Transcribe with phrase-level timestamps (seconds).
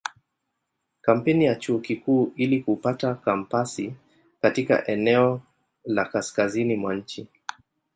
[1.01, 3.93] Kampeni ya Chuo Kikuu ili kupata kampasi
[4.41, 5.41] katika eneo
[5.85, 7.27] la kaskazini mwa nchi.